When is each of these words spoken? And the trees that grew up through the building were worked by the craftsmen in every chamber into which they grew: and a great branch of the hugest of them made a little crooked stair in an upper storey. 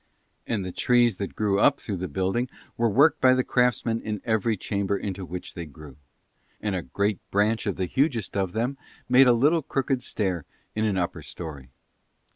And 0.47 0.65
the 0.65 0.71
trees 0.71 1.17
that 1.17 1.35
grew 1.35 1.59
up 1.59 1.79
through 1.79 1.97
the 1.97 2.07
building 2.07 2.49
were 2.75 2.89
worked 2.89 3.21
by 3.21 3.35
the 3.35 3.43
craftsmen 3.43 4.01
in 4.01 4.19
every 4.25 4.57
chamber 4.57 4.97
into 4.97 5.23
which 5.27 5.53
they 5.53 5.67
grew: 5.67 5.95
and 6.59 6.73
a 6.75 6.81
great 6.81 7.19
branch 7.29 7.67
of 7.67 7.75
the 7.75 7.85
hugest 7.85 8.35
of 8.35 8.53
them 8.53 8.79
made 9.07 9.27
a 9.27 9.33
little 9.33 9.61
crooked 9.61 10.01
stair 10.01 10.43
in 10.73 10.85
an 10.85 10.97
upper 10.97 11.21
storey. 11.21 11.69